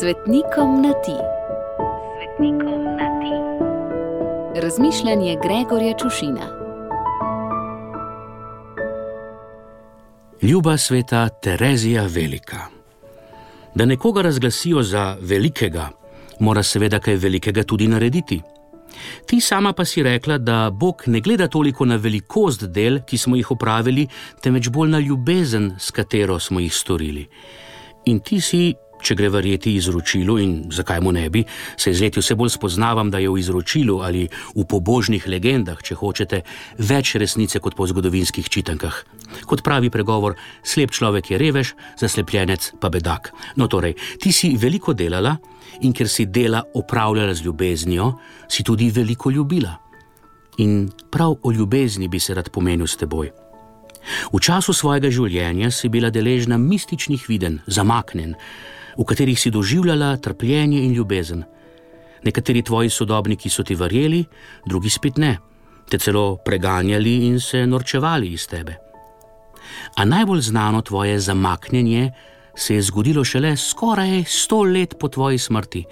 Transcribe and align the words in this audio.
Svetnikom 0.00 0.82
na 0.82 0.92
ti. 0.92 1.16
Svetnikom 2.16 2.84
na 2.84 3.08
ti. 3.20 3.34
Razmišljanje 4.60 5.36
Gregorja 5.42 5.94
Čušina. 5.98 6.46
Ljuba 10.42 10.76
sveta 10.76 11.28
Terezija 11.28 12.06
Velika. 12.06 12.56
Da 13.74 13.84
nekoga 13.84 14.22
razglasijo 14.22 14.82
za 14.82 15.16
velikega, 15.20 15.88
mora 16.40 16.62
seveda 16.62 16.98
kaj 16.98 17.16
velikega 17.16 17.62
tudi 17.62 17.88
narediti. 17.88 18.42
Ti 19.26 19.40
sama 19.40 19.72
pa 19.72 19.84
si 19.84 20.02
rekla, 20.02 20.38
da 20.38 20.70
Bog 20.70 21.02
ne 21.06 21.20
gleda 21.20 21.48
toliko 21.48 21.84
na 21.84 21.96
velikost 21.96 22.64
del, 22.64 23.00
ki 23.06 23.18
smo 23.18 23.36
jih 23.36 23.50
opravili, 23.50 24.08
temveč 24.40 24.68
bolj 24.68 24.90
na 24.90 24.98
ljubezen, 24.98 25.74
s 25.78 25.90
katero 25.90 26.38
smo 26.38 26.60
jih 26.60 26.74
storili. 26.74 27.28
In 28.04 28.20
ti 28.20 28.40
si 28.40 28.74
če 29.06 29.14
gre 29.14 29.30
verjeti 29.30 29.76
izročilu 29.78 30.38
in 30.42 30.54
zakaj 30.74 31.00
mu 31.04 31.12
ne 31.14 31.28
bi, 31.30 31.44
se 31.78 31.92
z 31.94 32.02
leti 32.02 32.22
vse 32.22 32.34
bolj 32.34 32.56
spoznavam, 32.56 33.10
da 33.10 33.20
je 33.22 33.30
v 33.30 33.38
izročilu 33.38 34.00
ali 34.02 34.26
v 34.54 34.64
pobožnih 34.66 35.28
legendah, 35.30 35.78
če 35.78 35.98
hočete, 36.00 36.42
več 36.78 37.14
resnice 37.22 37.62
kot 37.62 37.78
po 37.78 37.86
zgodovinskih 37.86 38.48
čitankah. 38.50 38.98
Kot 39.46 39.62
pravi 39.66 39.92
pregovor, 39.94 40.34
slep 40.66 40.90
človek 40.90 41.30
je 41.30 41.40
revež, 41.40 41.74
zaslepljenec 42.00 42.72
pa 42.82 42.90
bedak. 42.90 43.30
No, 43.56 43.70
torej, 43.70 43.94
ti 44.22 44.34
si 44.34 44.56
veliko 44.58 44.96
delala 44.96 45.36
in 45.86 45.94
ker 45.94 46.08
si 46.10 46.26
dela 46.26 46.64
opravljala 46.74 47.34
z 47.34 47.46
ljubeznijo, 47.46 48.12
si 48.48 48.64
tudi 48.66 48.90
veliko 48.90 49.30
ljubila. 49.30 49.76
In 50.58 50.88
prav 51.12 51.36
o 51.42 51.52
ljubezni 51.52 52.08
bi 52.08 52.20
se 52.20 52.34
rad 52.34 52.48
pomenil 52.50 52.86
s 52.86 52.96
teboj. 52.96 53.30
V 54.32 54.40
času 54.40 54.72
svojega 54.72 55.10
življenja 55.10 55.70
si 55.74 55.90
bila 55.90 56.10
deležna 56.14 56.56
mističnih 56.58 57.26
viden, 57.28 57.60
zamaknen, 57.66 58.36
v 58.98 59.04
katerih 59.04 59.40
si 59.40 59.50
doživljala 59.50 60.16
trpljenje 60.16 60.84
in 60.84 60.92
ljubezen. 60.92 61.44
Nekateri 62.24 62.62
tvoji 62.62 62.90
sodobniki 62.90 63.50
so 63.50 63.62
ti 63.62 63.74
verjeli, 63.74 64.24
drugi 64.66 64.90
spet 64.90 65.16
ne, 65.16 65.36
te 65.88 65.98
celo 65.98 66.36
preganjali 66.44 67.26
in 67.26 67.40
se 67.40 67.66
norčevali 67.66 68.32
iz 68.32 68.46
tebe. 68.48 68.76
A 69.96 70.04
najbolj 70.04 70.40
znano 70.40 70.82
tvoje 70.82 71.20
zamaknjenje 71.20 72.10
se 72.56 72.74
je 72.74 72.82
zgodilo 72.82 73.24
šele 73.24 73.56
skoraj 73.56 74.24
sto 74.24 74.62
let 74.62 74.94
po 75.00 75.08
tvoji 75.08 75.38
smrti. 75.38 75.84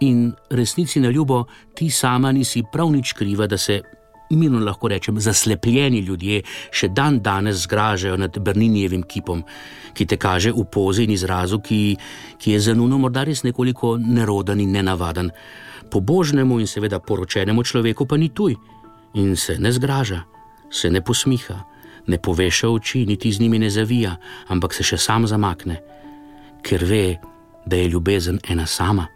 In 0.00 0.32
resnici 0.50 1.00
na 1.00 1.10
ljubo, 1.10 1.44
ti 1.74 1.90
sama 1.90 2.32
nisi 2.32 2.62
prav 2.72 2.90
nič 2.92 3.12
kriva, 3.12 3.46
da 3.46 3.58
se 3.58 3.80
mirno 4.30 4.58
lahko 4.58 4.88
rečem, 4.88 5.20
zaslepljeni 5.20 5.98
ljudje 5.98 6.42
še 6.70 6.88
dan 6.88 7.20
danes 7.22 7.62
zgražajo 7.64 8.16
nad 8.16 8.38
Brninjevim 8.38 9.02
kipom, 9.02 9.44
ki 9.94 10.06
te 10.06 10.16
kaže 10.16 10.52
v 10.52 10.64
pozi 10.72 11.06
in 11.06 11.14
izrazu, 11.14 11.60
ki, 11.60 11.96
ki 12.38 12.56
je 12.56 12.60
za 12.60 12.74
nuno 12.74 12.98
morda 12.98 13.24
res 13.24 13.44
nekoliko 13.46 13.96
neroden 13.98 14.60
in 14.60 14.72
nenavaden. 14.72 15.30
Pobožnemu 15.90 16.60
in 16.60 16.66
seveda 16.66 16.98
poročenemu 16.98 17.62
človeku 17.62 18.06
pa 18.06 18.16
ni 18.16 18.28
tuj 18.28 18.56
in 19.14 19.36
se 19.36 19.56
ne 19.58 19.72
zgraža, 19.72 20.22
se 20.70 20.90
ne 20.90 21.00
posmiha, 21.00 21.56
ne 22.06 22.18
poveša 22.18 22.68
oči, 22.68 23.06
niti 23.06 23.32
z 23.32 23.40
njimi 23.40 23.58
ne 23.58 23.70
zavija, 23.70 24.16
ampak 24.48 24.74
se 24.74 24.84
še 24.84 24.98
sam 24.98 25.26
zamakne, 25.26 25.80
ker 26.62 26.84
ve, 26.84 27.18
da 27.66 27.76
je 27.76 27.88
ljubezen 27.88 28.38
ena 28.50 28.66
sama 28.66 29.06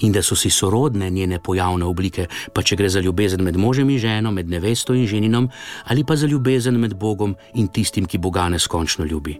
in 0.00 0.12
da 0.12 0.22
so 0.22 0.36
si 0.36 0.50
sorodne 0.50 1.10
njene 1.10 1.38
pojavne 1.38 1.84
oblike, 1.84 2.26
pa 2.52 2.62
če 2.62 2.76
gre 2.76 2.88
za 2.88 3.00
ljubezen 3.00 3.42
med 3.42 3.56
možem 3.56 3.90
in 3.90 3.98
ženo, 3.98 4.32
med 4.32 4.48
nevesto 4.48 4.94
in 4.94 5.06
ženinom, 5.06 5.48
ali 5.84 6.04
pa 6.04 6.16
za 6.16 6.26
ljubezen 6.26 6.78
med 6.80 6.94
Bogom 6.94 7.36
in 7.54 7.68
tistim, 7.68 8.06
ki 8.06 8.18
Boga 8.18 8.48
neskončno 8.48 9.04
ljubi. 9.04 9.38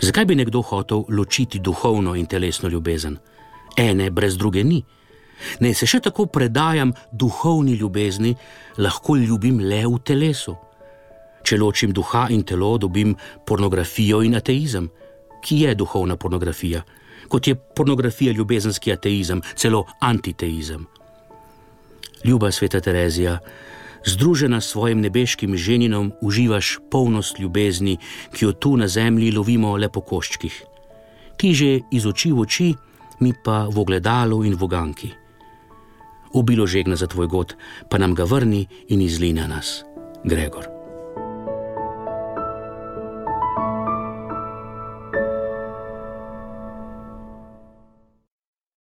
Zakaj 0.00 0.24
bi 0.24 0.34
nekdo 0.34 0.62
hotel 0.62 1.04
ločiti 1.08 1.58
duhovno 1.58 2.14
in 2.14 2.26
telesno 2.26 2.68
ljubezen? 2.68 3.18
Ene 3.76 4.10
brez 4.10 4.36
druge 4.36 4.64
ni. 4.64 4.84
Ne 5.60 5.74
se 5.74 5.86
še 5.86 6.00
tako 6.04 6.26
predajam 6.26 6.92
duhovni 7.12 7.74
ljubezni, 7.74 8.34
lahko 8.78 9.16
ljubim 9.16 9.60
le 9.60 9.84
v 9.86 9.98
telesu. 10.04 10.56
Če 11.42 11.56
ločim 11.56 11.92
duha 11.96 12.26
in 12.30 12.42
telo, 12.44 12.76
dobim 12.78 13.16
pornografijo 13.46 14.20
in 14.22 14.36
ateizem. 14.36 14.90
Ki 15.40 15.62
je 15.64 15.74
duhovna 15.74 16.16
pornografija? 16.20 16.82
Kot 17.28 17.46
je 17.46 17.54
pornografija 17.54 18.32
ljubezenski 18.32 18.92
ateizem, 18.92 19.42
celo 19.54 19.84
antiteizem. 20.00 20.86
Ljuba 22.24 22.50
sveta 22.50 22.80
Terezija, 22.80 23.38
združena 24.06 24.60
s 24.60 24.68
svojim 24.68 25.00
nebeškim 25.00 25.56
ženinom, 25.56 26.12
uživaš 26.20 26.78
polnost 26.90 27.38
ljubezni, 27.38 27.98
ki 28.32 28.44
jo 28.44 28.52
tu 28.52 28.76
na 28.76 28.88
zemlji 28.88 29.32
lovimo 29.32 29.76
le 29.76 29.88
po 29.88 30.00
koščkih. 30.00 30.62
Ti 31.36 31.54
že 31.54 31.80
iz 31.90 32.06
oči 32.06 32.32
v 32.32 32.40
oči, 32.40 32.74
mi 33.20 33.32
pa 33.44 33.68
v 33.68 33.78
ogledalu 33.78 34.44
in 34.44 34.56
v 34.56 34.64
oganki. 34.64 35.10
Ubilo 36.32 36.66
žegna 36.66 36.96
za 36.96 37.06
tvoj 37.06 37.26
god, 37.26 37.56
pa 37.90 37.98
nam 37.98 38.14
ga 38.14 38.24
vrni 38.24 38.66
in 38.88 39.00
izlina 39.00 39.46
nas, 39.46 39.84
Gregor. 40.24 40.79